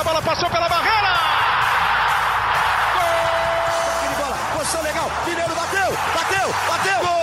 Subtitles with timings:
[0.00, 1.12] a bola passou pela barreira!
[2.94, 4.16] Gol!
[4.16, 7.00] bola, posição legal, Mineiro bateu, bateu, bateu!
[7.06, 7.20] Gol!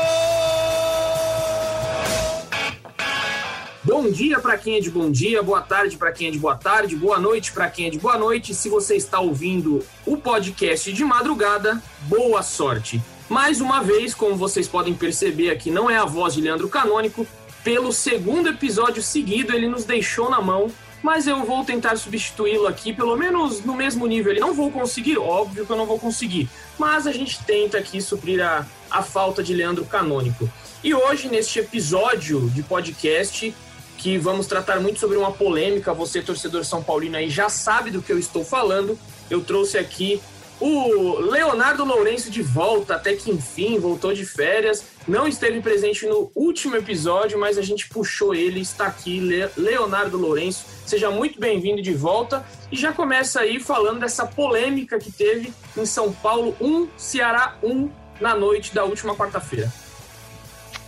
[3.83, 6.55] Bom dia para quem é de bom dia, boa tarde para quem é de boa
[6.55, 8.53] tarde, boa noite para quem é de boa noite.
[8.53, 13.01] Se você está ouvindo o podcast de madrugada, boa sorte.
[13.27, 17.25] Mais uma vez, como vocês podem perceber aqui, não é a voz de Leandro Canônico.
[17.63, 22.93] Pelo segundo episódio seguido, ele nos deixou na mão mas eu vou tentar substituí-lo aqui,
[22.93, 24.31] pelo menos no mesmo nível.
[24.31, 28.01] Ele não vou conseguir, óbvio que eu não vou conseguir, mas a gente tenta aqui
[28.01, 30.49] suprir a, a falta de Leandro Canônico.
[30.83, 33.53] E hoje, neste episódio de podcast,
[33.97, 38.01] que vamos tratar muito sobre uma polêmica, você, torcedor São Paulino, aí já sabe do
[38.01, 38.97] que eu estou falando.
[39.29, 40.21] Eu trouxe aqui
[40.59, 44.83] o Leonardo Lourenço de volta, até que enfim, voltou de férias.
[45.07, 49.19] Não esteve presente no último episódio, mas a gente puxou ele, está aqui,
[49.55, 50.65] Leonardo Lourenço.
[50.85, 52.45] Seja muito bem-vindo de volta.
[52.71, 57.89] E já começa aí falando dessa polêmica que teve em São Paulo 1, Ceará 1,
[58.19, 59.71] na noite da última quarta-feira.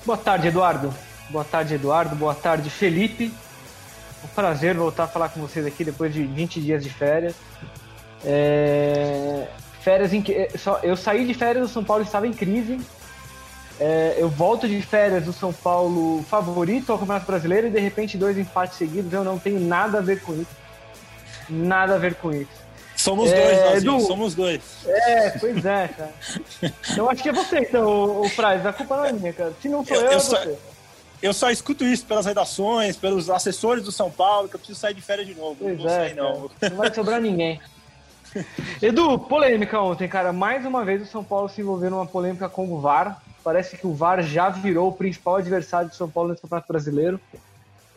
[0.06, 0.94] Boa tarde, Eduardo.
[1.30, 2.16] Boa tarde, Eduardo.
[2.16, 3.32] Boa tarde, Felipe.
[4.24, 7.36] Um prazer voltar a falar com vocês aqui depois de 20 dias de férias.
[8.26, 9.48] É...
[9.82, 10.50] Férias em que é,
[10.84, 12.80] eu saí de férias, o São Paulo estava em crise.
[13.80, 18.18] É, eu volto de férias do São Paulo favorito ao Campeonato Brasileiro e de repente
[18.18, 19.12] dois empates seguidos.
[19.14, 20.58] Eu não tenho nada a ver com isso.
[21.50, 22.60] Nada a ver com isso.
[22.98, 24.62] Somos é, dois, Edu, somos dois.
[24.86, 26.14] É, pois é, cara.
[26.98, 28.66] Eu acho que é você, então, o, o Praz.
[28.66, 29.54] A culpa não é minha, cara.
[29.62, 30.58] Se não sou eu, eu, eu é só, você.
[31.22, 34.94] Eu só escuto isso pelas redações, pelos assessores do São Paulo, que eu preciso sair
[34.94, 35.56] de férias de novo.
[35.58, 36.52] Pois não é, não.
[36.62, 37.62] Não vai sobrar ninguém.
[38.82, 40.32] Edu, polêmica ontem, cara.
[40.32, 43.22] Mais uma vez o São Paulo se envolveu numa polêmica com o VAR.
[43.44, 47.20] Parece que o VAR já virou o principal adversário do São Paulo nesse Campeonato Brasileiro.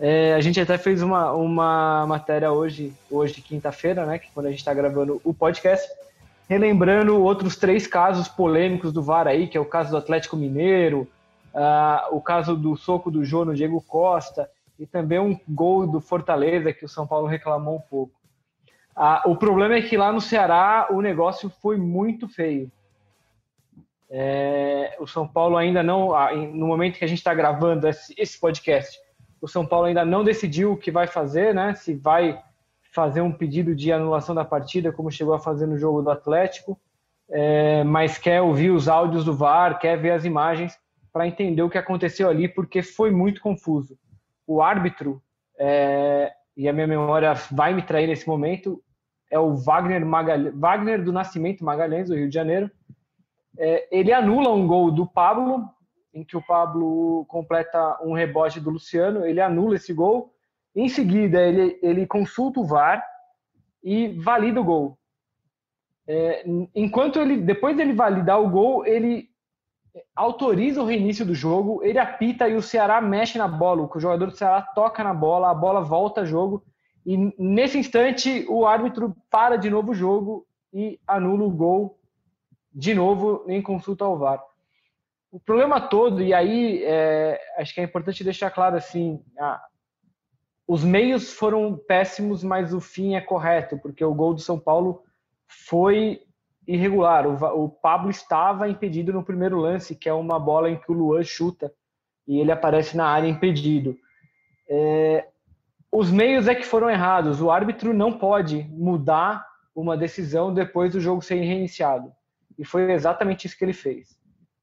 [0.00, 4.18] É, a gente até fez uma, uma matéria hoje, hoje quinta-feira, né?
[4.18, 5.88] Que quando a gente está gravando o podcast,
[6.48, 11.06] relembrando outros três casos polêmicos do VAR aí, que é o caso do Atlético Mineiro,
[11.54, 16.00] uh, o caso do soco do Jô no Diego Costa e também um gol do
[16.00, 18.21] Fortaleza que o São Paulo reclamou um pouco.
[18.94, 22.70] Ah, o problema é que lá no Ceará o negócio foi muito feio.
[24.10, 28.38] É, o São Paulo ainda não, ah, no momento que a gente está gravando esse,
[28.38, 29.00] podcast,
[29.40, 31.74] o São Paulo ainda não decidiu o que vai fazer, né?
[31.74, 32.38] Se vai
[32.92, 36.78] fazer um pedido de anulação da partida, como chegou a fazer no jogo do Atlético,
[37.30, 40.78] é, mas quer ouvir os áudios do VAR, quer ver as imagens
[41.10, 43.98] para entender o que aconteceu ali, porque foi muito confuso.
[44.46, 45.22] O árbitro
[45.58, 48.82] é, e a minha memória vai me trair nesse momento,
[49.30, 50.04] é o Wagner,
[50.54, 52.70] Wagner do Nascimento Magalhães, do Rio de Janeiro.
[53.58, 55.68] É, ele anula um gol do Pablo,
[56.12, 60.34] em que o Pablo completa um rebote do Luciano, ele anula esse gol.
[60.76, 63.02] Em seguida, ele, ele consulta o VAR
[63.82, 64.98] e valida o gol.
[66.06, 69.31] É, enquanto ele, depois dele validar o gol, ele
[70.14, 73.88] autoriza o reinício do jogo, ele apita e o Ceará mexe na bola.
[73.92, 76.64] O jogador do Ceará toca na bola, a bola volta a jogo.
[77.04, 81.98] E nesse instante, o árbitro para de novo o jogo e anula o gol
[82.74, 84.42] de novo em consulta ao VAR.
[85.30, 89.22] O problema todo, e aí é, acho que é importante deixar claro assim:
[90.66, 95.02] os meios foram péssimos, mas o fim é correto, porque o gol do São Paulo
[95.46, 96.22] foi
[96.66, 97.26] irregular.
[97.26, 100.94] O, o, Pablo estava impedido no primeiro lance, que é uma bola em que o
[100.94, 101.72] Luan chuta
[102.26, 103.96] e ele aparece na área impedido.
[104.68, 105.26] É,
[105.90, 107.40] os meios é que foram errados.
[107.40, 112.12] O árbitro não pode mudar uma decisão depois do jogo ser reiniciado.
[112.58, 114.16] E foi exatamente isso que ele fez.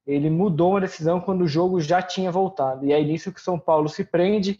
[0.05, 2.85] Ele mudou uma decisão quando o jogo já tinha voltado.
[2.85, 4.59] E é nisso que São Paulo se prende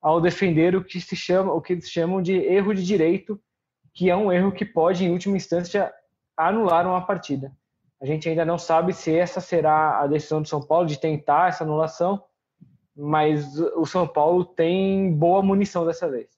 [0.00, 3.40] ao defender o que se chama, o que eles chamam de erro de direito,
[3.94, 5.92] que é um erro que pode, em última instância,
[6.48, 7.52] anularam a partida.
[8.00, 11.48] A gente ainda não sabe se essa será a decisão do São Paulo de tentar
[11.48, 12.22] essa anulação,
[12.96, 16.28] mas o São Paulo tem boa munição dessa vez.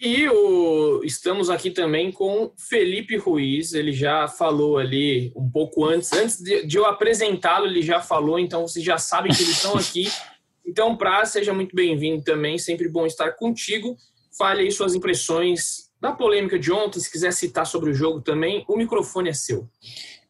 [0.00, 6.12] E o, estamos aqui também com Felipe Ruiz, ele já falou ali um pouco antes,
[6.12, 9.76] antes de, de eu apresentá-lo, ele já falou, então vocês já sabem que eles estão
[9.76, 10.08] aqui.
[10.66, 13.98] Então, Pra, seja muito bem-vindo também, sempre bom estar contigo.
[14.36, 18.62] Fale aí suas impressões da polêmica de ontem, se quiser citar sobre o jogo também,
[18.68, 19.66] o microfone é seu.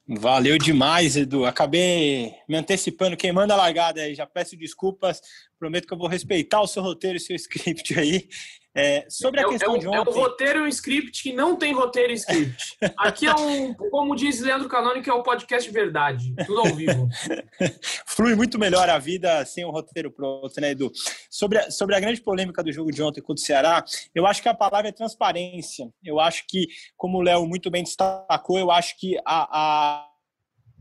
[0.07, 1.45] Valeu demais, Edu.
[1.45, 4.15] Acabei me antecipando, queimando a largada aí.
[4.15, 5.21] Já peço desculpas,
[5.59, 8.29] Prometo que eu vou respeitar o seu roteiro e seu script aí.
[8.77, 9.99] É, sobre a é, questão é, de ontem...
[9.99, 12.77] É um roteiro e um script que não tem roteiro e script.
[12.99, 16.35] Aqui é um, como diz Leandro Canônico, é o um podcast verdade.
[16.45, 17.09] Tudo ao vivo.
[18.07, 20.91] Flui muito melhor a vida sem um roteiro pronto, né, Edu?
[21.31, 23.85] Sobre a, sobre a grande polêmica do jogo de ontem contra o Ceará,
[24.15, 25.89] eu acho que a palavra é transparência.
[26.05, 26.67] Eu acho que,
[26.97, 30.14] como o Léo muito bem destacou, eu acho que a, a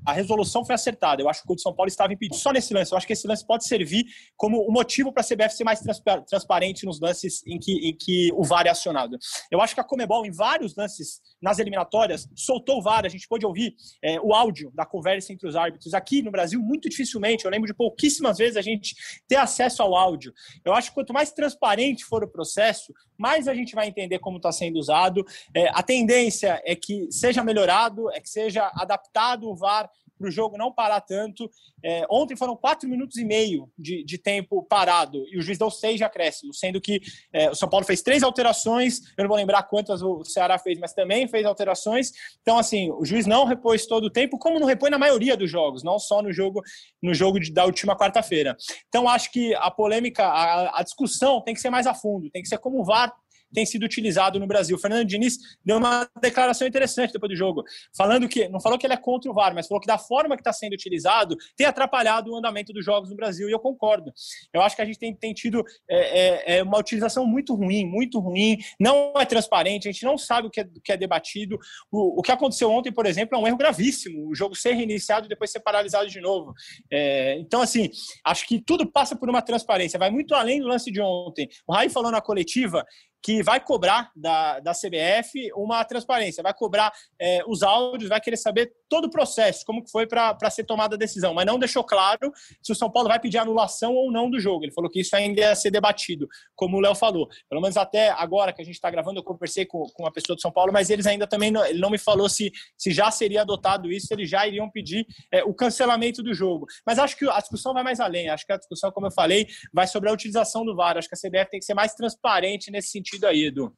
[0.06, 1.22] a resolução foi acertada.
[1.22, 2.92] Eu acho que o São Paulo estava impedido só nesse lance.
[2.92, 4.06] Eu acho que esse lance pode servir
[4.36, 5.82] como um motivo para a CBF ser mais
[6.28, 9.18] transparente nos lances em que, em que o VAR é acionado.
[9.52, 13.06] Eu acho que a Comebol, em vários lances nas eliminatórias, soltou o VAR.
[13.06, 15.94] A gente pôde ouvir é, o áudio da conversa entre os árbitros.
[15.94, 18.96] Aqui no Brasil, muito dificilmente, eu lembro de pouquíssimas vezes a gente
[19.28, 20.34] ter acesso ao áudio.
[20.64, 24.38] Eu acho que quanto mais transparente for o processo, mais a gente vai entender como
[24.38, 25.26] está sendo usado.
[25.56, 30.32] É, a tendência é que seja melhorado, é que seja adaptado o VAR para o
[30.32, 31.50] jogo não parar tanto.
[31.84, 35.70] É, ontem foram quatro minutos e meio de, de, tempo parado e o juiz deu
[35.70, 37.02] seis de acréscimo, sendo que
[37.34, 39.00] é, o São Paulo fez três alterações.
[39.18, 42.12] Eu não vou lembrar quantas o Ceará fez, mas também fez alterações.
[42.42, 45.50] Então, assim, o juiz não repôs todo o tempo, como não repõe na maioria dos
[45.50, 46.62] jogos, não só no jogo
[47.02, 48.56] no jogo de, da última quarta-feira.
[48.88, 52.42] Então, acho que a polêmica, a, a discussão tem que ser mais a fundo, tem
[52.42, 53.14] que ser como o VAR
[53.54, 54.76] tem sido utilizado no Brasil.
[54.76, 57.64] O Fernando Diniz deu uma declaração interessante depois do jogo,
[57.96, 60.36] falando que, não falou que ele é contra o VAR, mas falou que da forma
[60.36, 64.12] que está sendo utilizado tem atrapalhado o andamento dos jogos no Brasil, e eu concordo.
[64.54, 67.86] Eu acho que a gente tem, tem tido é, é, é uma utilização muito ruim,
[67.86, 71.58] muito ruim, não é transparente, a gente não sabe o que é, que é debatido.
[71.92, 75.26] O, o que aconteceu ontem, por exemplo, é um erro gravíssimo, o jogo ser reiniciado
[75.26, 76.54] e depois ser paralisado de novo.
[76.92, 77.90] É, então, assim,
[78.26, 81.50] acho que tudo passa por uma transparência, vai muito além do lance de ontem.
[81.68, 82.86] O Rai falou na coletiva
[83.24, 88.36] que vai cobrar da, da CBF uma transparência, vai cobrar é, os áudios, vai querer
[88.36, 91.84] saber todo o processo, como que foi para ser tomada a decisão, mas não deixou
[91.84, 92.32] claro
[92.62, 94.66] se o São Paulo vai pedir anulação ou não do jogo.
[94.66, 97.30] Ele falou que isso ainda ia ser debatido, como o Léo falou.
[97.50, 100.36] Pelo menos até agora que a gente está gravando, eu conversei com, com a pessoa
[100.36, 103.10] do São Paulo, mas eles ainda também não, ele não me falou se, se já
[103.10, 106.66] seria adotado isso, se eles já iriam pedir é, o cancelamento do jogo.
[106.86, 108.30] Mas acho que a discussão vai mais além.
[108.30, 110.98] Acho que a discussão, como eu falei, vai sobre a utilização do VAR.
[110.98, 113.74] Acho que a CBF tem que ser mais transparente nesse sentido sentido aí, Edu.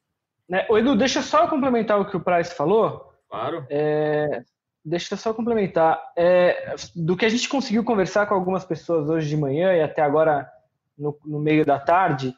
[0.50, 3.12] É, o Edu, deixa só eu complementar o que o Price falou.
[3.28, 3.66] Claro.
[3.68, 4.42] É,
[4.84, 6.00] deixa eu só complementar.
[6.16, 10.02] É, do que a gente conseguiu conversar com algumas pessoas hoje de manhã e até
[10.02, 10.50] agora
[10.96, 12.34] no, no meio da tarde,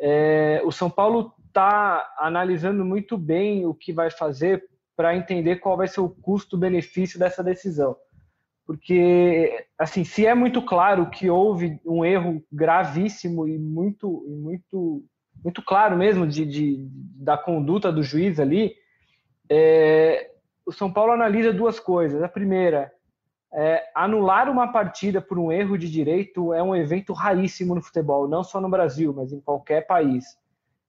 [0.00, 4.64] é, o São Paulo está analisando muito bem o que vai fazer
[4.96, 7.96] para entender qual vai ser o custo-benefício dessa decisão.
[8.66, 15.02] Porque, assim, se é muito claro que houve um erro gravíssimo e muito, muito
[15.42, 18.74] muito claro mesmo de, de da conduta do juiz ali,
[19.48, 20.30] é,
[20.64, 22.22] o São Paulo analisa duas coisas.
[22.22, 22.92] A primeira,
[23.52, 28.28] é, anular uma partida por um erro de direito é um evento raríssimo no futebol,
[28.28, 30.24] não só no Brasil, mas em qualquer país.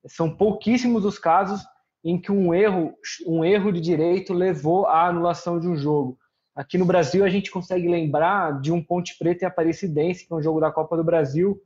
[0.05, 1.61] São pouquíssimos os casos
[2.03, 2.93] em que um erro,
[3.27, 6.17] um erro de direito levou à anulação de um jogo.
[6.55, 10.35] Aqui no Brasil a gente consegue lembrar de um Ponte Preta e Aparecidense, que é
[10.35, 11.61] um jogo da Copa do Brasil,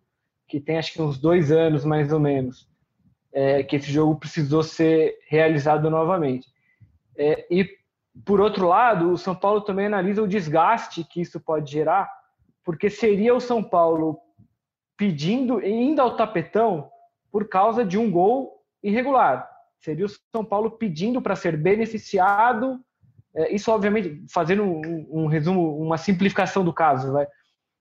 [0.47, 2.69] que tem acho que uns dois anos mais ou menos
[3.35, 6.47] é, que esse jogo precisou ser realizado novamente.
[7.17, 7.69] É, e,
[8.25, 12.09] por outro lado, o São Paulo também analisa o desgaste que isso pode gerar,
[12.63, 14.17] porque seria o São Paulo
[14.95, 16.89] pedindo, indo ao tapetão
[17.29, 19.45] por causa de um gol irregular.
[19.81, 22.79] Seria o São Paulo pedindo para ser beneficiado.
[23.35, 27.27] É, isso, obviamente, fazendo um, um, resumo, uma simplificação do caso, vai.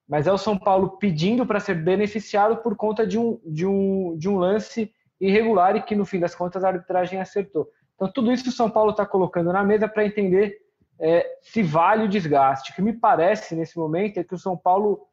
[0.09, 4.19] Mas é o São Paulo pedindo para ser beneficiado por conta de um, de um,
[4.19, 7.69] de um lance irregular e que, no fim das contas, a arbitragem acertou.
[7.95, 10.59] Então, tudo isso o São Paulo está colocando na mesa para entender
[10.99, 12.73] é, se vale o desgaste.
[12.73, 15.07] O que me parece nesse momento é que o São Paulo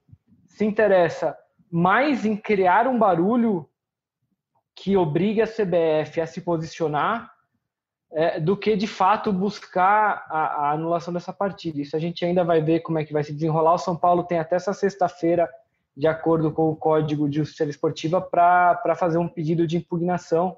[0.47, 1.37] se interessa
[1.71, 3.67] mais em criar um barulho
[4.75, 7.31] que obrigue a CBF a se posicionar
[8.11, 11.79] é, do que de fato buscar a, a, anulação dessa partida.
[11.79, 13.73] Isso a gente ainda vai ver como é que vai se desenrolar.
[13.73, 15.49] O São Paulo tem até essa sexta-feira
[15.95, 20.57] de acordo com o Código de Justiça Esportiva, para fazer um pedido de impugnação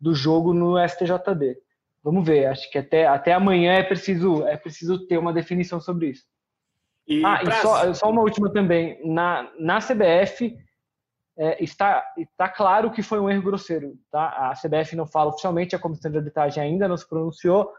[0.00, 1.56] do jogo no STJD.
[2.02, 6.08] Vamos ver, acho que até, até amanhã é preciso, é preciso ter uma definição sobre
[6.08, 6.24] isso.
[7.06, 7.58] E ah, pra...
[7.58, 9.00] e só, só, uma última também.
[9.04, 10.56] Na, na CBF
[11.38, 13.94] é, está, está claro que foi um erro grosseiro.
[14.10, 14.50] Tá?
[14.50, 17.72] A CBF não fala oficialmente, a comissão de arbitragem ainda não se pronunciou,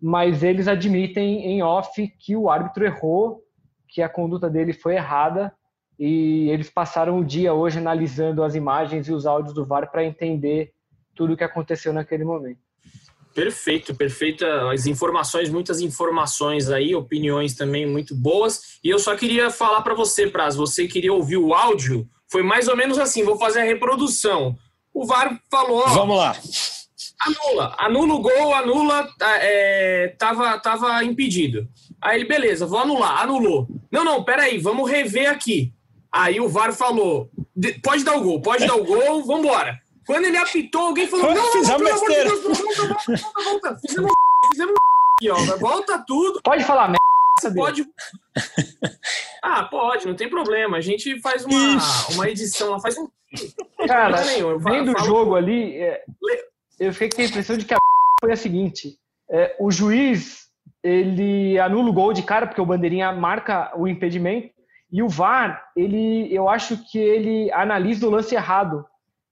[0.00, 3.42] mas eles admitem em off que o árbitro errou,
[3.88, 5.52] que a conduta dele foi errada
[5.98, 10.04] e eles passaram o dia hoje analisando as imagens e os áudios do VAR para
[10.04, 10.72] entender
[11.14, 12.60] tudo o que aconteceu naquele momento.
[13.34, 14.70] Perfeito, perfeita.
[14.70, 18.78] As informações, muitas informações aí, opiniões também muito boas.
[18.82, 22.68] E eu só queria falar para você, Praz, você queria ouvir o áudio Foi mais
[22.68, 24.56] ou menos assim, vou fazer a reprodução.
[24.92, 25.84] O VAR falou.
[25.86, 26.36] Ó, Vamos lá.
[27.20, 29.08] Anula, anula o gol, anula,
[29.40, 31.68] é, tava, tava impedido.
[32.00, 33.68] Aí ele, beleza, vou anular, anulou.
[33.90, 35.72] Não, não, peraí, vamos rever aqui.
[36.18, 37.30] Aí o VAR falou:
[37.80, 39.80] pode dar o gol, pode dar o gol, vambora.
[40.04, 42.28] Quando ele apitou, alguém falou: não, não, Fizemos pelo amor de besteira.
[42.28, 43.78] Deus, volta, volta, volta, volta.
[43.80, 44.12] Fizemos,
[44.50, 44.74] fizemos
[45.16, 45.56] aqui, ó.
[45.58, 46.42] Volta tudo.
[46.42, 47.54] Pode falar merda.
[47.54, 47.86] Pode.
[49.40, 50.76] Ah, pode, não tem problema.
[50.76, 51.78] A gente faz uma,
[52.10, 53.08] uma edição, lá, faz um.
[53.86, 56.02] Cara, Não nenhum, vendo o jogo ali, é,
[56.80, 57.78] eu fiquei com a impressão de que a
[58.20, 58.98] foi a seguinte:
[59.30, 60.48] é, o juiz
[60.82, 64.57] ele anula o gol de cara porque o bandeirinha marca o impedimento
[64.90, 68.84] e o VAR ele, eu acho que ele analisa o lance errado.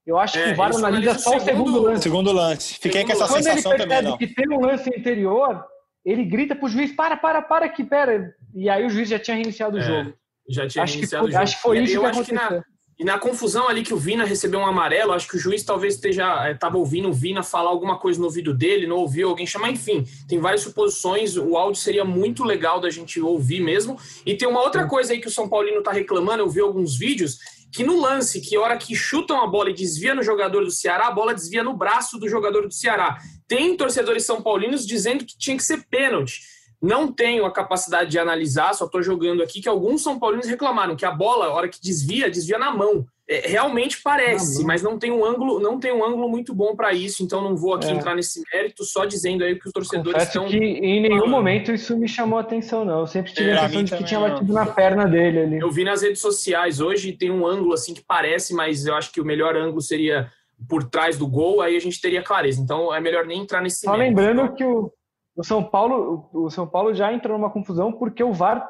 [0.05, 2.03] Eu acho É, que o VAR analisa analisa o só o segundo segundo- lance.
[2.03, 2.73] Segundo lance.
[2.79, 4.17] Fiquei com essa Quando Quando ele sensação também, percebe não.
[4.17, 5.65] que tem um lance anterior,
[6.05, 8.33] ele grita pro juiz: para, para, para aqui, pera.
[8.55, 10.13] E aí o juiz já tinha reiniciado o É, jogo.
[10.49, 11.43] Já tinha Acho que, iniciado foi, o jogo.
[11.43, 12.63] acho que foi E isso eu que acho que na- aconteceu.
[12.99, 15.93] E na confusão ali que o Vina recebeu um amarelo, acho que o juiz talvez
[15.93, 19.69] esteja estava ouvindo o Vina falar alguma coisa no ouvido dele, não ouviu alguém chamar,
[19.69, 23.99] enfim, tem várias suposições, o áudio seria muito legal da gente ouvir mesmo.
[24.25, 26.97] E tem uma outra coisa aí que o São Paulino tá reclamando, eu vi alguns
[26.97, 27.37] vídeos,
[27.71, 31.07] que no lance, que hora que chutam a bola e desvia no jogador do Ceará,
[31.07, 33.19] a bola desvia no braço do jogador do Ceará.
[33.47, 36.41] Tem torcedores são paulinos dizendo que tinha que ser pênalti.
[36.81, 40.95] Não tenho a capacidade de analisar, só estou jogando aqui que alguns São Paulinos reclamaram
[40.95, 43.05] que a bola, a hora que desvia, desvia na mão.
[43.29, 46.93] É, realmente parece, mas não tem um ângulo, não tem um ângulo muito bom para
[46.93, 47.23] isso.
[47.23, 47.91] Então não vou aqui É.
[47.91, 50.47] entrar nesse mérito, só dizendo aí que os torcedores Confesso estão.
[50.47, 51.31] que em nenhum falando.
[51.31, 52.99] momento isso me chamou a atenção, não.
[53.01, 54.29] Eu sempre tive É, a impressão de que tinha não.
[54.29, 55.59] batido na perna dele ali.
[55.59, 59.11] Eu vi nas redes sociais hoje tem um ângulo assim que parece, mas eu acho
[59.11, 60.31] que o melhor ângulo seria
[60.69, 62.61] por trás do gol, aí a gente teria clareza.
[62.61, 64.17] Então é melhor nem entrar nesse Só mérito.
[64.21, 64.89] lembrando que o,
[65.37, 68.67] o São Paulo, o, São Paulo já entrou numa confusão porque o VAR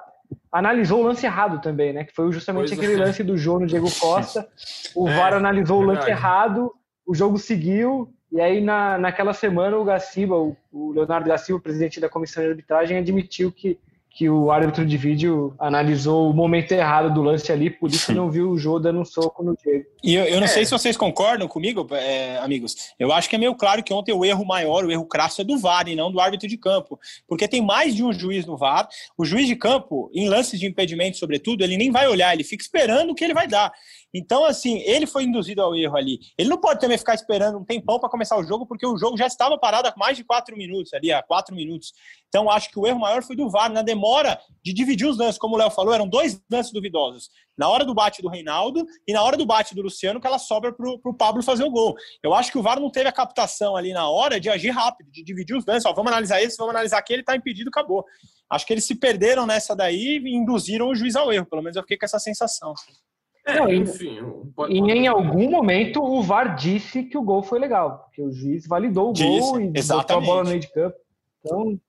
[0.51, 2.03] analisou o lance errado também, né?
[2.03, 2.75] Que foi justamente Pois é.
[2.75, 4.45] aquele lance do Jô no Diego Costa.
[4.93, 6.74] O É, VAR analisou o lance errado,
[7.05, 12.01] o jogo seguiu, e aí na, naquela semana o Gaciba, o, o Leonardo Gaciba, presidente
[12.01, 13.79] da comissão de arbitragem, admitiu que,
[14.17, 18.31] que o árbitro de vídeo analisou o momento errado do lance ali, por isso não
[18.31, 19.86] viu o Jô dando um soco no Diego.
[20.03, 20.47] E eu, eu não É.
[20.47, 22.75] sei se vocês concordam comigo, é, amigos.
[22.97, 25.43] Eu acho que é meio claro que ontem o erro maior, o erro crasso é
[25.43, 27.00] do VAR e não do árbitro de campo.
[27.27, 28.88] Porque tem mais de um juiz no VAR.
[29.15, 32.63] O juiz de campo, em lances de impedimento, sobretudo, ele nem vai olhar, ele fica
[32.63, 33.71] esperando o que ele vai dar.
[34.17, 36.19] Então, assim, ele foi induzido ao erro ali.
[36.36, 39.15] Ele não pode também ficar esperando um tempão para começar o jogo, porque o jogo
[39.15, 41.93] já estava parado há mais de quatro minutos, ali, há quatro minutos.
[42.27, 45.38] Então, acho que o erro maior foi do VAR, na demora de dividir os lances.
[45.38, 47.29] Como o Léo falou, eram dois lances duvidosos.
[47.55, 50.39] Na hora do bate do Reinaldo e na hora do bate do Luciano, que ela
[50.39, 51.95] sobra para o Pablo fazer o gol.
[52.24, 55.12] Eu acho que o VAR não teve a captação ali na hora de agir rápido,
[55.12, 55.86] de dividir os lances.
[55.86, 58.03] Ó, vamos analisar esse, vamos analisar aquele, tá impedido, acabou.
[58.50, 61.45] Acho que eles se perderam nessa daí e induziram o juiz ao erro.
[61.45, 62.74] Pelo menos eu fiquei com essa sensação.
[63.47, 64.17] É, Não, e- enfim,
[64.55, 68.31] pode- E em algum momento o VAR disse que o gol foi legal, porque o
[68.31, 70.25] juiz validou o Disse, gol e botou a exatamente.
[70.25, 70.95] bola no meio de campo.
[71.39, 71.79] Então,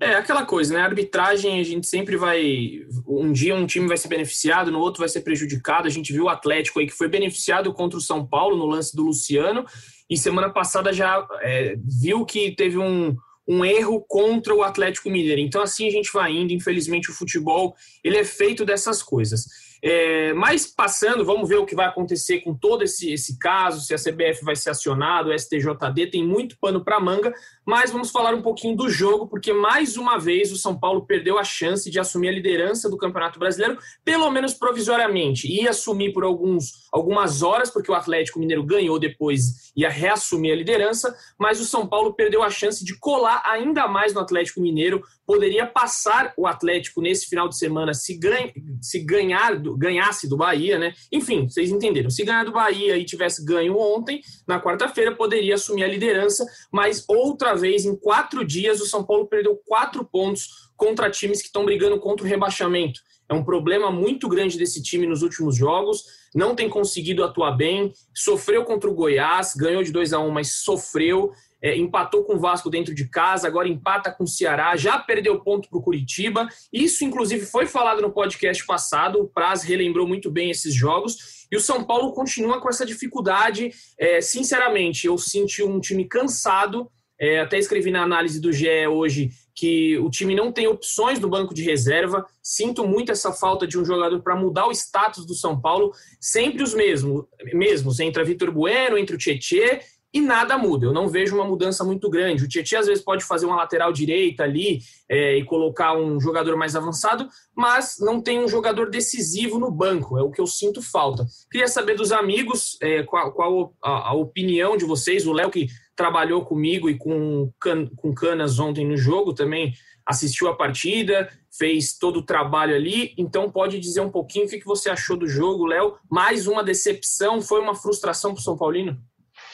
[0.00, 0.80] É aquela coisa, né?
[0.80, 2.80] A arbitragem, a gente sempre vai.
[3.06, 5.86] Um dia um time vai ser beneficiado, no outro vai ser prejudicado.
[5.86, 8.96] A gente viu o Atlético aí que foi beneficiado contra o São Paulo no lance
[8.96, 9.66] do Luciano,
[10.08, 13.14] e semana passada já é, viu que teve um,
[13.46, 15.42] um erro contra o Atlético Mineiro.
[15.42, 16.54] Então, assim a gente vai indo.
[16.54, 19.44] Infelizmente, o futebol ele é feito dessas coisas.
[19.84, 23.92] É, mas passando, vamos ver o que vai acontecer com todo esse, esse caso, se
[23.92, 27.34] a CBF vai ser acionada, o STJD tem muito pano para manga,
[27.66, 31.36] mas vamos falar um pouquinho do jogo, porque mais uma vez o São Paulo perdeu
[31.36, 35.48] a chance de assumir a liderança do Campeonato Brasileiro, pelo menos provisoriamente.
[35.48, 40.56] Ia assumir por alguns, algumas horas, porque o Atlético Mineiro ganhou depois, ia reassumir a
[40.56, 45.02] liderança, mas o São Paulo perdeu a chance de colar ainda mais no Atlético Mineiro,
[45.26, 50.36] poderia passar o Atlético nesse final de semana se, ganha, se ganhar do, ganhasse do
[50.36, 50.92] Bahia, né?
[51.10, 52.10] Enfim, vocês entenderam.
[52.10, 57.04] Se ganhar do Bahia e tivesse ganho ontem, na quarta-feira, poderia assumir a liderança, mas
[57.08, 61.64] outra vez, em quatro dias, o São Paulo perdeu quatro pontos contra times que estão
[61.64, 63.00] brigando contra o rebaixamento.
[63.28, 67.92] É um problema muito grande desse time nos últimos jogos, não tem conseguido atuar bem,
[68.14, 72.40] sofreu contra o Goiás, ganhou de 2 a 1 mas sofreu, é, empatou com o
[72.40, 76.48] Vasco dentro de casa, agora empata com o Ceará, já perdeu ponto para o Curitiba.
[76.72, 79.20] Isso, inclusive, foi falado no podcast passado.
[79.20, 81.46] O Praz relembrou muito bem esses jogos.
[81.50, 83.70] E o São Paulo continua com essa dificuldade.
[83.96, 86.90] É, sinceramente, eu senti um time cansado.
[87.20, 91.28] É, até escrevi na análise do GE hoje que o time não tem opções no
[91.28, 92.26] banco de reserva.
[92.42, 95.92] Sinto muito essa falta de um jogador para mudar o status do São Paulo.
[96.18, 98.00] Sempre os mesmos, mesmos.
[98.00, 100.86] Entra Vitor Bueno, entra o Tietê e nada muda.
[100.86, 102.44] Eu não vejo uma mudança muito grande.
[102.44, 106.56] O Tietchan às vezes pode fazer uma lateral direita ali é, e colocar um jogador
[106.56, 110.18] mais avançado, mas não tem um jogador decisivo no banco.
[110.18, 111.24] É o que eu sinto falta.
[111.50, 115.26] Queria saber dos amigos é, qual, qual a, a, opinião de vocês.
[115.26, 119.72] O Léo que trabalhou comigo e com, can, com Canas ontem no jogo também
[120.04, 123.14] assistiu a partida, fez todo o trabalho ali.
[123.16, 125.94] Então pode dizer um pouquinho o que você achou do jogo, Léo?
[126.10, 127.40] Mais uma decepção?
[127.40, 128.98] Foi uma frustração para o São Paulino?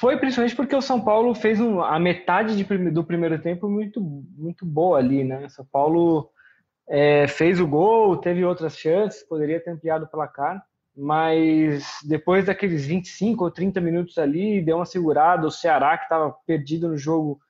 [0.01, 4.01] Foi principalmente porque o São Paulo fez um, a metade de, do primeiro tempo muito,
[4.01, 5.49] muito boa ali, né?
[5.49, 6.31] São Paulo
[6.89, 10.65] é, fez o gol, teve outras chances, poderia ter ampliado o placar,
[10.97, 15.49] mas depois daqueles 25 ou 30 minutos ali, deu uma segurada.
[15.49, 17.41] O Ceará, que estava perdido no jogo,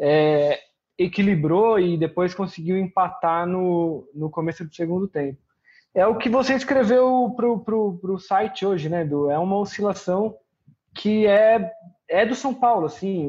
[0.00, 0.60] é,
[0.96, 5.38] equilibrou e depois conseguiu empatar no, no começo do segundo tempo.
[5.94, 7.46] É o que você escreveu para
[7.76, 9.30] o site hoje, né, Edu?
[9.30, 10.34] É uma oscilação
[10.94, 11.72] que é,
[12.08, 13.28] é do São Paulo, assim,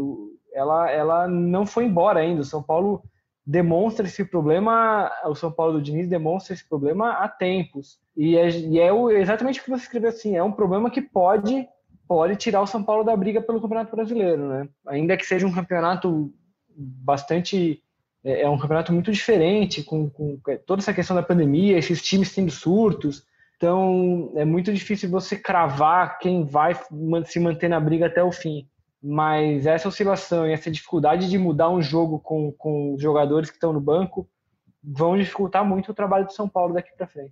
[0.54, 2.42] ela, ela não foi embora ainda.
[2.42, 3.04] O São Paulo
[3.46, 8.00] demonstra esse problema, o São Paulo do Diniz demonstra esse problema há tempos.
[8.16, 11.02] E é, e é o, exatamente o que você escreveu assim, é um problema que
[11.02, 11.68] pode
[12.06, 14.68] pode tirar o São Paulo da briga pelo Campeonato Brasileiro, né?
[14.86, 16.32] Ainda que seja um campeonato
[16.76, 17.82] bastante
[18.24, 22.34] é, é um campeonato muito diferente, com, com toda essa questão da pandemia, esses times
[22.34, 23.24] tendo surtos,
[23.64, 26.78] então, é muito difícil você cravar quem vai
[27.26, 28.68] se manter na briga até o fim.
[29.02, 33.56] Mas essa oscilação e essa dificuldade de mudar um jogo com, com os jogadores que
[33.56, 34.28] estão no banco
[34.84, 37.32] vão dificultar muito o trabalho do São Paulo daqui para frente.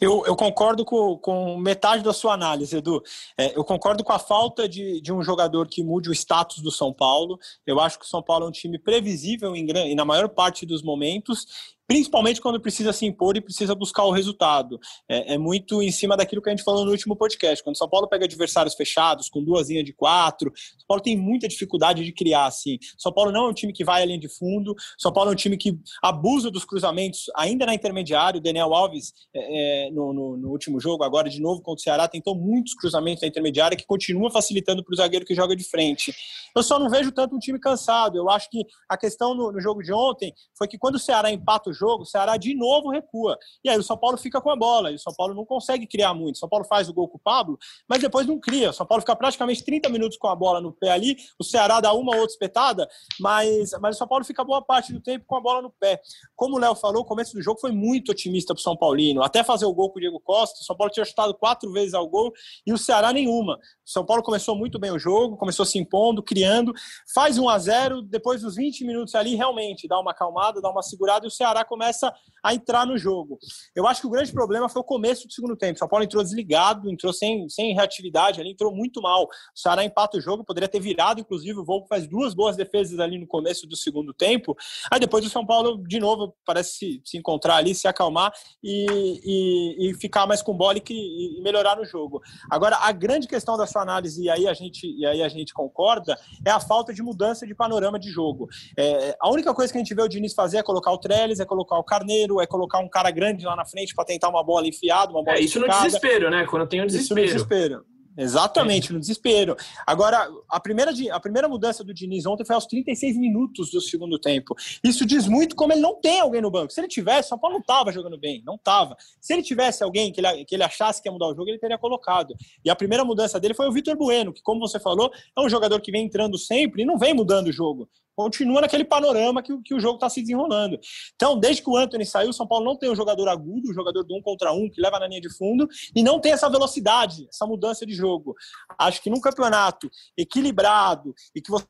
[0.00, 3.00] Eu, eu, concordo com, com, metade da sua análise, Edu.
[3.38, 6.72] É, eu concordo com a falta de, de, um jogador que mude o status do
[6.72, 7.38] São Paulo.
[7.64, 10.82] Eu acho que o São Paulo é um time previsível em, na maior parte dos
[10.82, 14.78] momentos principalmente quando precisa se impor e precisa buscar o resultado.
[15.08, 17.64] É, é, muito em cima daquilo que a gente falou no último podcast.
[17.64, 21.16] Quando o São Paulo pega adversários fechados, com duas linhas de quatro, São Paulo tem
[21.16, 22.78] muita dificuldade de criar assim.
[22.98, 25.36] São Paulo não é um time que vai além de fundo, São Paulo é um
[25.36, 28.38] time que abusa dos cruzamentos, ainda na intermediária.
[28.38, 31.82] O Daniel Alves, é, é, no, no, no, último jogo, agora de novo contra o
[31.82, 35.64] Ceará, tentou muitos cruzamentos na intermediária que continua facilitando para o zagueiro que joga de
[35.64, 36.14] frente.
[36.54, 38.18] Eu só não vejo tanto um time cansado.
[38.18, 41.32] Eu acho que a questão no, no jogo de ontem foi que quando o Ceará
[41.32, 43.38] empata o jogo, o Ceará de novo recua.
[43.64, 45.86] E aí o São Paulo fica com a bola, e o São Paulo não consegue
[45.86, 46.36] criar muito.
[46.36, 48.70] O São Paulo faz o gol com o Pablo, mas depois não cria.
[48.70, 51.80] O São Paulo fica praticamente 30 minutos com a bola no pé ali, o Ceará
[51.80, 52.88] dá uma ou outra espetada,
[53.20, 56.00] mas, mas o São Paulo fica boa parte do tempo com a bola no pé.
[56.34, 59.22] Como o Léo falou, o começo do jogo foi muito otimista para o São Paulino.
[59.22, 61.94] Até fazer o gol com o Diego Costa, o São Paulo tinha chutado quatro vezes
[61.94, 62.32] ao gol
[62.66, 63.54] e o Ceará nenhuma.
[63.54, 66.72] O São Paulo começou muito bem o jogo, começou se impondo, criando,
[67.14, 70.82] faz 1 a 0 depois dos 20 minutos ali, realmente dá uma acalmada, dá uma
[70.82, 73.38] segurada e o Ceará começa a entrar no jogo.
[73.74, 75.76] Eu acho que o grande problema foi o começo do segundo tempo.
[75.76, 79.24] O São Paulo entrou desligado, entrou sem, sem reatividade ali, entrou muito mal.
[79.24, 82.98] O Ceará empata o jogo, poderia ter virado, inclusive o Volvo faz duas boas defesas
[82.98, 84.56] ali no começo do segundo tempo.
[84.90, 88.86] Aí depois o São Paulo, de novo, parece se, se encontrar ali, se acalmar e,
[89.24, 92.20] e, e ficar mais com bola e, e, melhorar no jogo.
[92.50, 95.52] Agora, a grande questão da sua análise, e aí a gente, e aí a gente
[95.52, 98.48] concorda, é a falta de mudança de panorama de jogo.
[98.78, 101.40] É, a única coisa que a gente vê o Diniz fazer é colocar o Trellis,
[101.40, 104.42] é colocar o Carneiro, é colocar um cara grande lá na frente para tentar uma
[104.42, 105.78] bola enfiada, uma bola É, isso esticada.
[105.78, 106.46] no desespero, né?
[106.46, 107.20] Quando tem um desespero.
[107.20, 107.84] Isso no desespero.
[108.18, 108.92] Exatamente, é.
[108.92, 109.56] no desespero.
[109.86, 114.18] Agora, a primeira, a primeira mudança do Diniz ontem foi aos 36 minutos do segundo
[114.18, 114.56] tempo.
[114.82, 116.72] Isso diz muito como ele não tem alguém no banco.
[116.72, 118.96] Se ele tivesse, São Paulo não estava jogando bem, não estava.
[119.20, 121.60] Se ele tivesse alguém que ele, que ele achasse que ia mudar o jogo, ele
[121.60, 122.34] teria colocado.
[122.64, 125.48] E a primeira mudança dele foi o Vitor Bueno, que, como você falou, é um
[125.48, 129.56] jogador que vem entrando sempre e não vem mudando o jogo continua naquele panorama que,
[129.62, 130.76] que o jogo está se desenrolando.
[131.14, 133.72] Então, desde que o Anthony saiu, o São Paulo não tem um jogador agudo, um
[133.72, 136.50] jogador do um contra um, que leva na linha de fundo, e não tem essa
[136.50, 138.34] velocidade, essa mudança de jogo.
[138.76, 141.64] Acho que num campeonato equilibrado e que você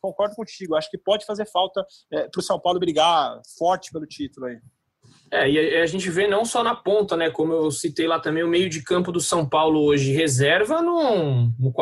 [0.00, 0.76] concordo contigo.
[0.76, 4.60] Acho que pode fazer falta é, para o São Paulo brigar forte pelo título aí.
[5.32, 7.30] É, e a, gente vê não só na ponta, né?
[7.30, 10.82] Como eu citei lá também, o meio de campo do São Paulo hoje, reserva,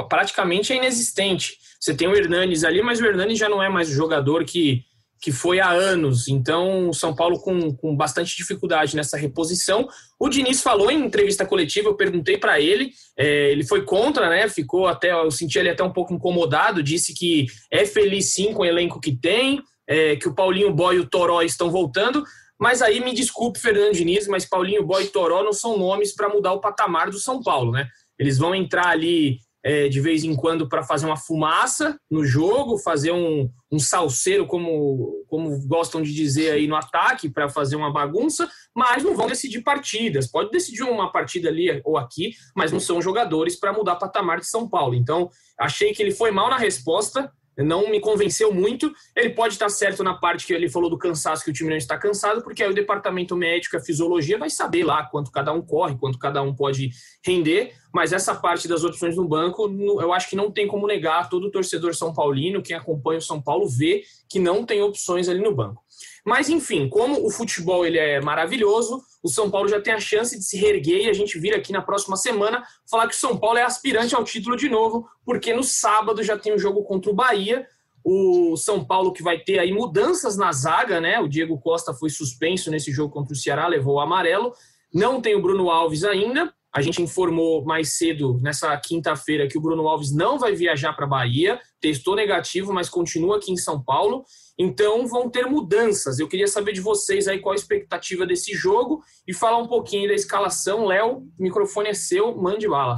[0.09, 1.57] praticamente é inexistente.
[1.81, 4.83] Você tem o Hernanes ali, mas o Hernanes já não é mais o jogador que,
[5.23, 6.29] que foi há anos.
[6.29, 9.89] Então, o São Paulo com, com bastante dificuldade nessa reposição.
[10.19, 14.47] O Diniz falou em entrevista coletiva, eu perguntei para ele, é, ele foi contra, né?
[14.51, 18.61] Ficou até, eu senti ele até um pouco incomodado, disse que é feliz sim com
[18.61, 22.23] o elenco que tem, é, que o Paulinho Boy e o Toró estão voltando,
[22.59, 26.29] mas aí me desculpe, Fernando Diniz, mas Paulinho Boy e Toró não são nomes para
[26.29, 27.89] mudar o patamar do São Paulo, né?
[28.19, 32.79] Eles vão entrar ali é, de vez em quando para fazer uma fumaça no jogo,
[32.79, 37.93] fazer um, um salseiro, como, como gostam de dizer aí no ataque, para fazer uma
[37.93, 40.27] bagunça, mas não vão decidir partidas.
[40.27, 44.47] Pode decidir uma partida ali ou aqui, mas não são jogadores para mudar patamar de
[44.47, 44.95] São Paulo.
[44.95, 47.31] Então, achei que ele foi mal na resposta,
[47.65, 48.93] não me convenceu muito.
[49.15, 51.77] Ele pode estar certo na parte que ele falou do cansaço, que o time não
[51.77, 55.61] está cansado, porque aí o departamento médico, a fisiologia, vai saber lá quanto cada um
[55.61, 56.91] corre, quanto cada um pode
[57.25, 57.75] render.
[57.93, 59.69] Mas essa parte das opções no banco,
[60.01, 61.29] eu acho que não tem como negar.
[61.29, 65.41] Todo torcedor São Paulino, quem acompanha o São Paulo, vê que não tem opções ali
[65.41, 65.83] no banco.
[66.25, 70.37] Mas enfim, como o futebol ele é maravilhoso, o São Paulo já tem a chance
[70.37, 73.37] de se reerguer e a gente vir aqui na próxima semana falar que o São
[73.37, 77.11] Paulo é aspirante ao título de novo, porque no sábado já tem o jogo contra
[77.11, 77.67] o Bahia.
[78.05, 81.19] O São Paulo que vai ter aí mudanças na zaga, né?
[81.19, 84.53] O Diego Costa foi suspenso nesse jogo contra o Ceará, levou o amarelo.
[84.93, 86.53] Não tem o Bruno Alves ainda.
[86.79, 91.09] A gente informou mais cedo, nessa quinta-feira, que o Bruno Alves não vai viajar para
[91.09, 94.25] Bahia, testou negativo, mas continua aqui em São Paulo.
[94.57, 96.21] Então vão ter mudanças.
[96.21, 100.07] Eu queria saber de vocês aí qual a expectativa desse jogo e falar um pouquinho
[100.07, 100.87] da escalação.
[100.87, 102.97] Léo, o microfone é seu, mande bala.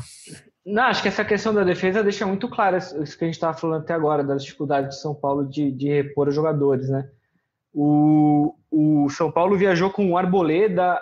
[0.67, 3.57] Não, acho que essa questão da defesa deixa muito claro isso que a gente estava
[3.57, 7.09] falando até agora, das dificuldades de São Paulo de, de repor os jogadores, né?
[7.73, 11.01] O, o São Paulo viajou com o Arboleda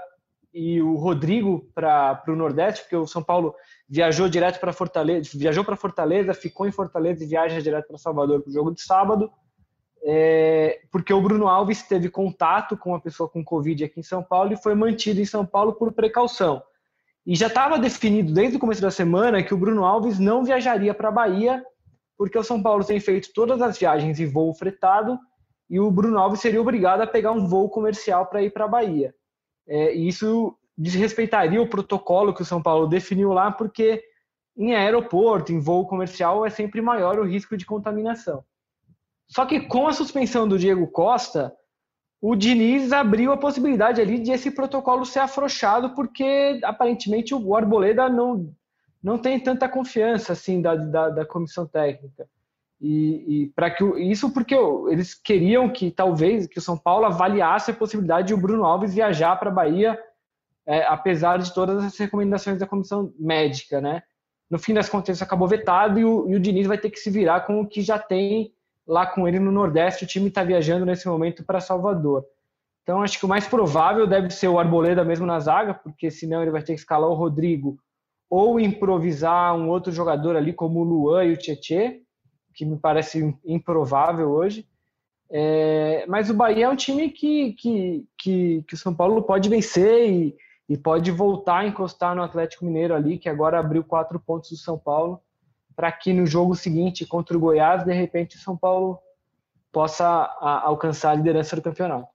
[0.59, 3.55] e o Rodrigo para o Nordeste, porque o São Paulo
[3.89, 8.43] viajou direto para Fortaleza, viajou para Fortaleza, ficou em Fortaleza e viaja direto para Salvador
[8.43, 9.31] para o jogo de sábado
[10.03, 14.23] é, porque o Bruno Alves teve contato com uma pessoa com Covid aqui em São
[14.23, 16.63] Paulo e foi mantido em São Paulo por precaução.
[17.27, 20.95] E já estava definido desde o começo da semana que o Bruno Alves não viajaria
[20.95, 21.63] para a Bahia,
[22.17, 25.19] porque o São Paulo tem feito todas as viagens em voo fretado
[25.69, 28.69] e o Bruno Alves seria obrigado a pegar um voo comercial para ir para a
[28.69, 29.15] Bahia.
[29.69, 34.03] É, e isso desrespeitaria o protocolo que o São Paulo definiu lá, porque
[34.57, 38.45] em aeroporto, em voo comercial, é sempre maior o risco de contaminação.
[39.29, 41.55] Só que com a suspensão do Diego Costa,
[42.21, 48.09] o Diniz abriu a possibilidade ali de esse protocolo ser afrouxado, porque aparentemente o Arboleda
[48.09, 48.53] não,
[49.03, 52.29] não tem tanta confiança assim da, da, da comissão técnica.
[52.81, 54.55] E, e para que isso porque
[54.89, 58.95] eles queriam que talvez que o São Paulo avaliasse a possibilidade de o Bruno Alves
[58.95, 59.99] viajar para a Bahia,
[60.65, 64.03] é, apesar de todas as recomendações da comissão médica, né?
[64.49, 66.99] No fim das contas, isso acabou vetado e o, e o Diniz vai ter que
[66.99, 68.53] se virar com o que já tem
[68.87, 70.05] lá com ele no Nordeste.
[70.05, 72.25] O time está viajando nesse momento para Salvador.
[72.83, 76.41] Então, acho que o mais provável deve ser o Arboleda mesmo na zaga, porque senão
[76.41, 77.79] ele vai ter que escalar o Rodrigo
[78.31, 82.03] ou improvisar um outro jogador ali, como o Luan e o Tietê,
[82.59, 84.67] que me parece improvável hoje.
[85.31, 89.49] É, mas o Bahia é um time que, que, que, que o São Paulo pode
[89.49, 90.37] vencer e,
[90.69, 94.57] e pode voltar a encostar no Atlético Mineiro ali, que agora abriu quatro pontos do
[94.57, 95.23] São Paulo
[95.77, 98.99] para que no jogo seguinte contra o Goiás, de repente, o São Paulo
[99.71, 102.09] possa a, alcançar a liderança do campeonato.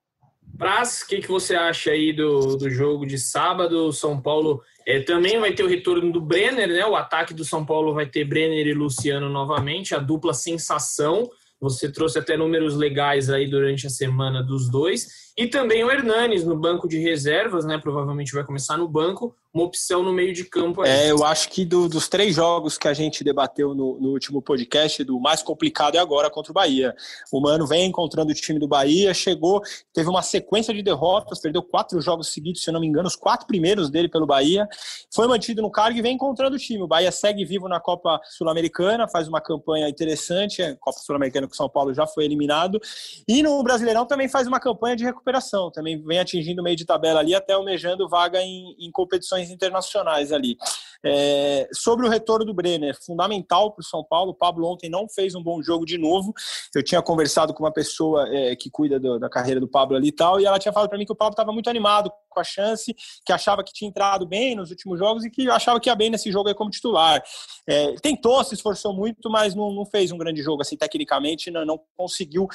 [0.58, 3.88] Praz, o que, que você acha aí do, do jogo de sábado?
[3.88, 6.86] O São Paulo é, também vai ter o retorno do Brenner, né?
[6.86, 11.29] O ataque do São Paulo vai ter Brenner e Luciano novamente, a dupla sensação.
[11.60, 15.33] Você trouxe até números legais aí durante a semana dos dois.
[15.36, 17.80] E também o Hernanes no banco de reservas, né?
[17.80, 20.84] Provavelmente vai começar no banco, uma opção no meio de campo.
[20.84, 20.89] Aí.
[20.89, 24.43] É, eu acho que do, dos três jogos que a gente debateu no, no, último
[24.43, 26.96] podcast, do mais complicado é agora contra o Bahia.
[27.32, 31.63] O Mano vem encontrando o time do Bahia, chegou, teve uma sequência de derrotas, perdeu
[31.63, 34.67] quatro jogos seguidos, se eu não me engano, os quatro primeiros dele pelo Bahia.
[35.13, 36.84] Foi mantido no cargo e vem encontrando o time.
[36.84, 40.62] O Bahia segue vivo na Copa Sul-Americana, faz uma campanha interessante.
[40.62, 42.80] A Copa Sul-Americana que o São Paulo já foi eliminado.
[43.28, 46.75] E no Brasileirão também faz uma campanha de recuperação recuperação, também vem atingindo o meio
[46.75, 50.57] de tabela ali, até almejando vaga em, em competições internacionais ali.
[51.05, 54.31] É, sobre o retorno do Brenner, fundamental para o São Paulo.
[54.31, 56.33] O Pablo ontem não fez um bom jogo de novo.
[56.75, 60.09] Eu tinha conversado com uma pessoa é, que cuida do, da carreira do Pablo ali
[60.09, 62.39] e tal, e ela tinha falado para mim que o Pablo estava muito animado com
[62.39, 65.89] a chance, que achava que tinha entrado bem nos últimos jogos e que achava que
[65.89, 67.23] ia bem nesse jogo aí como titular.
[67.67, 71.65] É, tentou, se esforçou muito, mas não, não, fez um grande jogo, assim, tecnicamente, não,
[71.65, 72.47] não, conseguiu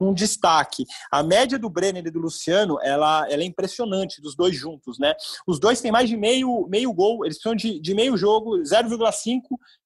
[0.00, 0.84] um destaque.
[1.10, 5.14] A média do Brenner e Luciano, ela, ela é impressionante, dos dois juntos, né?
[5.46, 9.40] Os dois têm mais de meio, meio gol, eles precisam de, de meio jogo, 0,5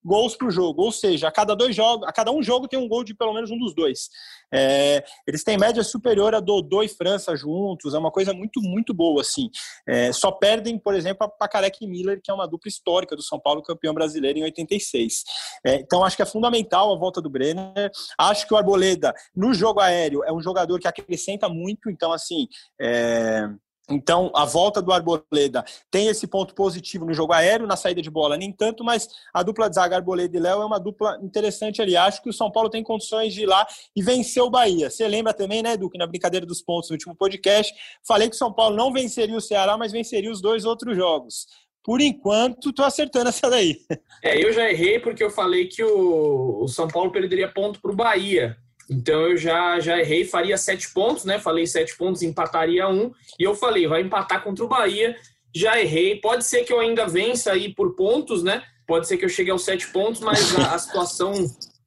[0.05, 2.89] gols por jogo, ou seja, a cada dois jogos, a cada um jogo tem um
[2.89, 4.09] gol de pelo menos um dos dois.
[4.53, 8.93] É, eles têm média superior a Dodô e França juntos, é uma coisa muito, muito
[8.93, 9.51] boa, assim.
[9.87, 13.23] É, só perdem, por exemplo, a Pacareca e Miller, que é uma dupla histórica do
[13.23, 15.25] São Paulo, campeão brasileiro em 86.
[15.65, 17.91] É, então, acho que é fundamental a volta do Brenner.
[18.19, 22.47] Acho que o Arboleda, no jogo aéreo, é um jogador que acrescenta muito, então, assim,
[22.81, 23.49] é,
[23.91, 28.09] Então, a volta do Arboleda tem esse ponto positivo no jogo aéreo, na saída de
[28.09, 31.83] bola, nem tanto, mas a dupla de zaga Arboleda e Léo é uma dupla interessante
[31.83, 31.97] ali.
[31.97, 34.89] Acho que o São Paulo tem condições de ir lá e vencer o Bahia.
[34.89, 37.75] Você lembra também, né, Duque, na brincadeira dos pontos no último podcast,
[38.07, 41.47] falei que o São Paulo não venceria o Ceará, mas venceria os dois outros jogos.
[41.83, 43.79] Por enquanto, tô acertando essa daí.
[44.23, 47.91] É, eu já errei porque eu falei que o, o São Paulo perderia ponto para
[47.91, 48.57] o Bahia.
[48.91, 51.39] Então eu já, já errei, faria sete pontos, né?
[51.39, 53.13] Falei sete pontos, empataria um.
[53.39, 55.17] E eu falei, vai empatar contra o Bahia.
[55.55, 56.21] Já errei.
[56.21, 58.65] Pode ser que eu ainda vença aí por pontos, né?
[58.89, 61.33] Pode ser que eu chegue aos sete pontos, mas a, a situação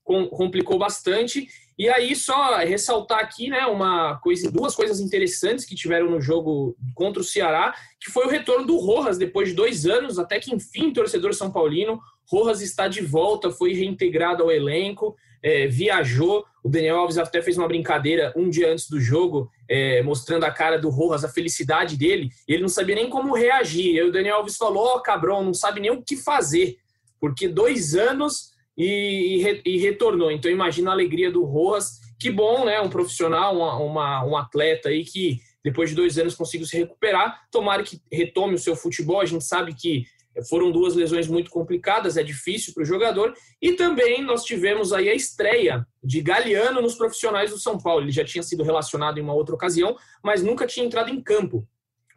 [0.02, 1.46] com, complicou bastante.
[1.78, 6.78] E aí, só ressaltar aqui, né, uma coisa, duas coisas interessantes que tiveram no jogo
[6.94, 10.54] contra o Ceará, que foi o retorno do Rojas depois de dois anos, até que
[10.54, 16.46] enfim, torcedor São Paulino, Rojas está de volta, foi reintegrado ao elenco é, viajou.
[16.64, 20.52] O Daniel Alves até fez uma brincadeira um dia antes do jogo, é, mostrando a
[20.52, 23.96] cara do Rojas, a felicidade dele, e ele não sabia nem como reagir.
[23.96, 26.78] E o Daniel Alves falou: Ó, oh, cabrão, não sabe nem o que fazer,
[27.20, 30.32] porque dois anos e, e, e, retornou.
[30.32, 32.02] Então, imagina a alegria do Rojas.
[32.20, 32.80] Que bom, né?
[32.80, 37.42] Um profissional, uma, uma, um atleta aí que depois de dois anos conseguiu se recuperar.
[37.52, 39.20] Tomara que retome o seu futebol.
[39.20, 40.06] A gente sabe que
[40.50, 43.34] foram duas lesões muito complicadas, é difícil para o jogador.
[43.62, 48.04] E também nós tivemos aí a estreia de Galeano nos profissionais do São Paulo.
[48.04, 51.68] Ele já tinha sido relacionado em uma outra ocasião, mas nunca tinha entrado em campo.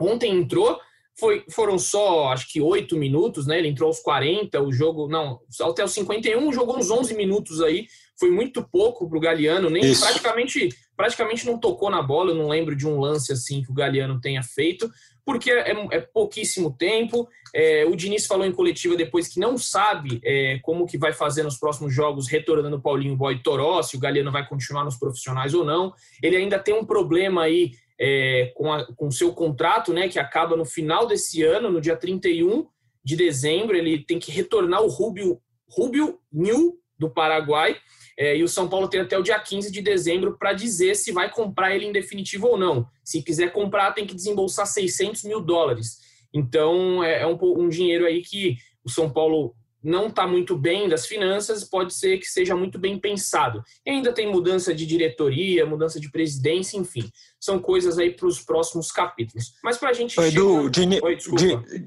[0.00, 0.78] Ontem entrou,
[1.18, 3.58] foi, foram só acho que oito minutos, né?
[3.58, 7.86] Ele entrou aos 40, o jogo, não, até os 51, jogou uns 11 minutos aí.
[8.18, 10.02] Foi muito pouco para o Galeano, nem Isso.
[10.02, 12.30] praticamente praticamente não tocou na bola.
[12.30, 14.90] Eu não lembro de um lance assim que o Galeano tenha feito
[15.26, 17.28] porque é, é pouquíssimo tempo.
[17.52, 21.42] É, o Diniz falou em coletiva depois que não sabe é, como que vai fazer
[21.42, 25.52] nos próximos jogos, retornando o Paulinho Boy Toró, se o Galeno vai continuar nos profissionais
[25.52, 25.92] ou não.
[26.22, 30.64] Ele ainda tem um problema aí é, com o seu contrato, né, que acaba no
[30.64, 32.66] final desse ano, no dia 31
[33.04, 33.76] de dezembro.
[33.76, 37.76] Ele tem que retornar o Rubio, Rubio New do Paraguai.
[38.18, 41.12] É, e o São Paulo tem até o dia 15 de dezembro para dizer se
[41.12, 42.86] vai comprar ele em definitivo ou não.
[43.04, 45.98] Se quiser comprar, tem que desembolsar 600 mil dólares.
[46.32, 49.54] Então, é, é um, um dinheiro aí que o São Paulo
[49.86, 53.62] não está muito bem das finanças, pode ser que seja muito bem pensado.
[53.86, 57.08] E ainda tem mudança de diretoria, mudança de presidência, enfim.
[57.38, 59.54] São coisas aí para os próximos capítulos.
[59.62, 60.18] Mas para a gente.
[60.20, 61.16] Edu, Dini, Oi,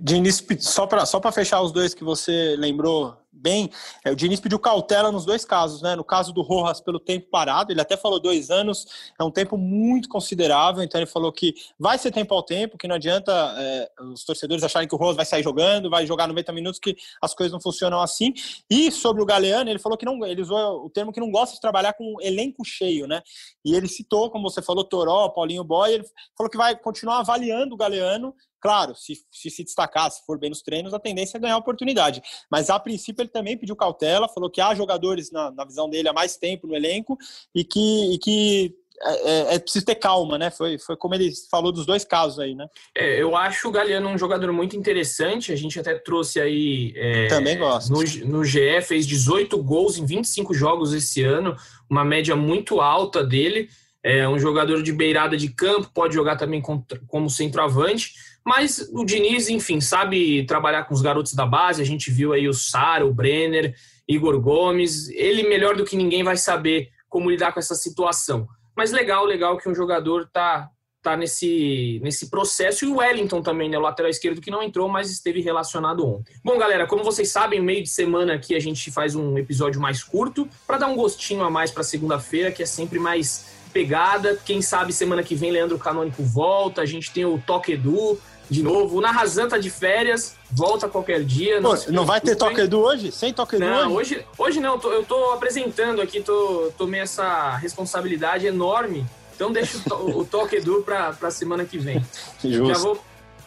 [0.01, 3.69] Diniz, só para só fechar os dois que você lembrou bem,
[4.03, 5.95] é, o Diniz pediu cautela nos dois casos, né?
[5.95, 8.85] No caso do Rojas, pelo tempo parado, ele até falou dois anos,
[9.19, 12.87] é um tempo muito considerável, então ele falou que vai ser tempo ao tempo, que
[12.87, 16.51] não adianta é, os torcedores acharem que o Rojas vai sair jogando, vai jogar 90
[16.51, 18.33] minutos, que as coisas não funcionam assim.
[18.69, 21.55] E sobre o Galeano, ele falou que não, ele usou o termo que não gosta
[21.55, 23.21] de trabalhar com elenco cheio, né?
[23.63, 26.05] E ele citou, como você falou, Toró, Paulinho Boy, ele
[26.37, 30.49] falou que vai continuar avaliando o Galeano Claro, se, se, se destacar, se for bem
[30.49, 32.21] nos treinos, a tendência é ganhar oportunidade.
[32.51, 36.09] Mas a princípio ele também pediu cautela, falou que há jogadores, na, na visão dele,
[36.09, 37.17] há mais tempo no elenco
[37.55, 40.51] e que, e que é, é, é, preciso ter calma, né?
[40.51, 42.67] Foi, foi como ele falou dos dois casos aí, né?
[42.95, 45.53] É, eu acho o Galeano um jogador muito interessante.
[45.53, 46.93] A gente até trouxe aí.
[46.95, 47.91] É, Também gosto.
[47.91, 51.55] No, no GE, fez 18 gols em 25 jogos esse ano,
[51.89, 53.69] uma média muito alta dele.
[54.03, 58.13] É um jogador de beirada de campo, pode jogar também como centroavante.
[58.45, 61.81] Mas o Diniz, enfim, sabe trabalhar com os garotos da base.
[61.81, 63.75] A gente viu aí o Sara, o Brenner,
[64.07, 65.09] Igor Gomes.
[65.09, 68.47] Ele, melhor do que ninguém, vai saber como lidar com essa situação.
[68.75, 70.69] Mas legal, legal que um jogador tá,
[71.01, 72.85] tá nesse, nesse processo.
[72.85, 73.77] E o Wellington também, né?
[73.77, 76.33] O lateral esquerdo que não entrou, mas esteve relacionado ontem.
[76.43, 80.03] Bom, galera, como vocês sabem, meio de semana aqui a gente faz um episódio mais
[80.03, 84.39] curto para dar um gostinho a mais para segunda-feira, que é sempre mais pegada.
[84.45, 88.63] Quem sabe semana que vem Leandro Canônico volta, a gente tem o Toque Edu de
[88.63, 88.97] novo.
[88.97, 91.61] O Narrazan tá de férias, volta qualquer dia.
[91.61, 93.11] Pô, não, vai ter Toque Edu hoje?
[93.11, 94.15] Sem Toque Edu não, hoje?
[94.15, 94.25] hoje?
[94.37, 99.05] Hoje não, eu tô, eu tô apresentando aqui, tô, tomei essa responsabilidade enorme.
[99.35, 102.03] Então deixa o, o Toque Edu pra, pra semana que vem.
[102.43, 102.67] Justo.
[102.67, 102.99] Já vou,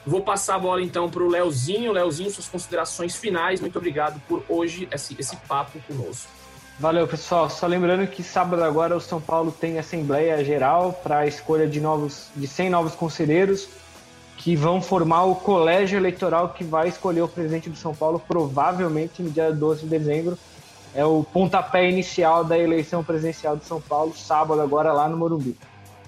[0.06, 1.92] vou passar a bola então pro Leozinho.
[1.92, 3.61] Leozinho, suas considerações finais.
[3.61, 6.30] Muito obrigado por hoje, esse, esse papo conosco.
[6.82, 7.48] Valeu, pessoal.
[7.48, 11.80] Só lembrando que sábado agora o São Paulo tem Assembleia Geral para a escolha de,
[11.80, 13.68] novos, de 100 novos conselheiros
[14.36, 19.22] que vão formar o colégio eleitoral que vai escolher o presidente do São Paulo, provavelmente
[19.22, 20.36] no dia 12 de dezembro.
[20.92, 25.56] É o pontapé inicial da eleição presidencial de São Paulo, sábado agora lá no Morumbi.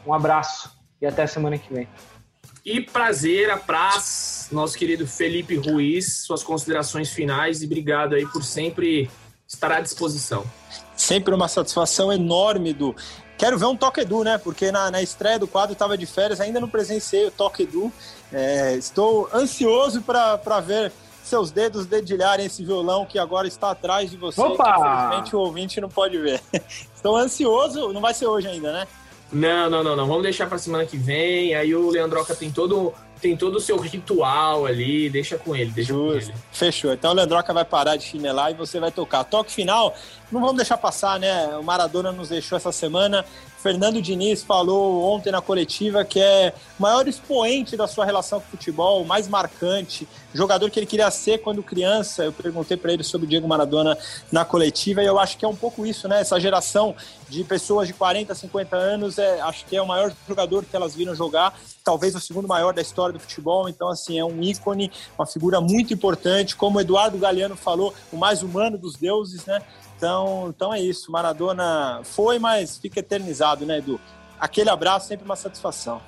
[0.04, 1.86] Um abraço e até semana que vem.
[2.64, 8.42] E prazer, a praz, nosso querido Felipe Ruiz, suas considerações finais e obrigado aí por
[8.42, 9.08] sempre
[9.54, 10.44] estar à disposição.
[10.96, 12.94] Sempre uma satisfação enorme do
[13.36, 14.38] quero ver um Toque Edu, né?
[14.38, 17.92] Porque na, na estreia do quadro estava de férias, ainda não presenciei o Toque Edu.
[18.32, 20.92] É, estou ansioso para ver
[21.24, 24.40] seus dedos dedilharem esse violão que agora está atrás de você.
[24.40, 24.76] Opa!
[24.76, 26.40] infelizmente o ouvinte não pode ver.
[26.94, 28.88] Estou ansioso, não vai ser hoje ainda, né?
[29.34, 30.06] Não, não, não, não.
[30.06, 31.54] Vamos deixar para semana que vem.
[31.54, 35.94] Aí o Leandroca tem todo tem todo o seu ritual ali, deixa com ele, deixa
[35.94, 36.34] com ele.
[36.52, 36.92] Fechou.
[36.92, 39.24] Então o Leandroca vai parar de chinelar e você vai tocar.
[39.24, 39.94] Toque final,
[40.30, 41.56] não vamos deixar passar, né?
[41.56, 43.24] O Maradona nos deixou essa semana.
[43.62, 48.46] Fernando Diniz falou ontem na coletiva que é o maior expoente da sua relação com
[48.46, 52.24] o futebol, o mais marcante, jogador que ele queria ser quando criança.
[52.24, 53.96] Eu perguntei para ele sobre o Diego Maradona
[54.30, 56.20] na coletiva e eu acho que é um pouco isso, né?
[56.20, 56.94] Essa geração
[57.28, 60.94] de pessoas de 40, 50 anos, é, acho que é o maior jogador que elas
[60.94, 63.68] viram jogar, talvez o segundo maior da história do futebol.
[63.68, 66.56] Então, assim, é um ícone, uma figura muito importante.
[66.56, 69.62] Como o Eduardo Galeano falou, o mais humano dos deuses, né?
[69.96, 71.12] Então, então é isso.
[71.12, 74.00] Maradona foi, mas fica eternizado, né, Edu?
[74.38, 76.02] Aquele abraço, sempre uma satisfação.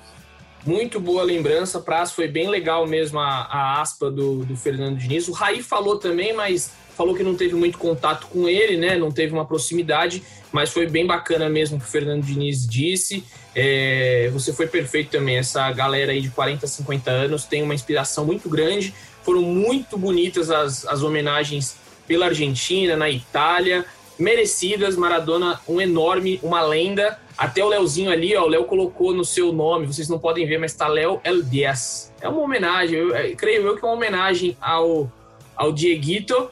[0.67, 2.11] Muito boa lembrança, Praz.
[2.11, 5.29] Foi bem legal mesmo a, a aspa do, do Fernando Diniz.
[5.29, 8.97] O Raí falou também, mas falou que não teve muito contato com ele, né?
[8.97, 13.23] Não teve uma proximidade, mas foi bem bacana mesmo que o Fernando Diniz disse.
[13.55, 15.37] É, você foi perfeito também.
[15.37, 18.93] Essa galera aí de 40, 50 anos tem uma inspiração muito grande.
[19.23, 23.85] Foram muito bonitas as, as homenagens pela Argentina, na Itália,
[24.19, 24.95] merecidas.
[24.95, 27.19] Maradona, um enorme, uma lenda.
[27.37, 30.57] Até o Leozinho ali, ó, o Léo colocou no seu nome, vocês não podem ver,
[30.57, 32.11] mas tá Léo El Dias.
[32.19, 35.11] É uma homenagem, eu, eu, creio eu que é uma homenagem ao,
[35.55, 36.49] ao Dieguito.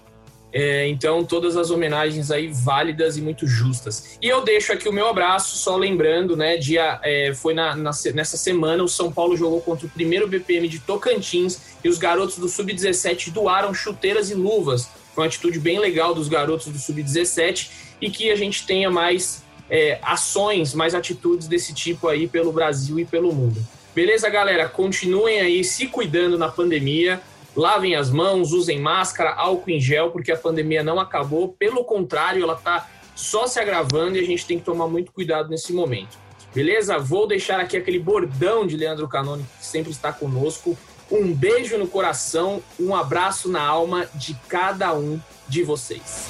[0.57, 4.17] É, então, todas as homenagens aí válidas e muito justas.
[4.21, 6.55] E eu deixo aqui o meu abraço, só lembrando, né?
[6.55, 10.69] Dia, é, foi na, na, nessa semana o São Paulo jogou contra o primeiro BPM
[10.69, 15.79] de Tocantins e os garotos do Sub-17 doaram chuteiras e luvas foi uma atitude bem
[15.79, 17.69] legal dos garotos do Sub-17
[18.01, 22.99] e que a gente tenha mais é, ações, mais atitudes desse tipo aí pelo Brasil
[22.99, 23.65] e pelo mundo.
[23.95, 24.67] Beleza, galera?
[24.67, 27.21] Continuem aí se cuidando na pandemia.
[27.55, 31.55] Lavem as mãos, usem máscara, álcool em gel, porque a pandemia não acabou.
[31.57, 35.49] Pelo contrário, ela está só se agravando e a gente tem que tomar muito cuidado
[35.49, 36.17] nesse momento.
[36.53, 36.97] Beleza?
[36.97, 40.77] Vou deixar aqui aquele bordão de Leandro Canoni, que sempre está conosco.
[41.11, 46.27] Um beijo no coração, um abraço na alma de cada um de vocês.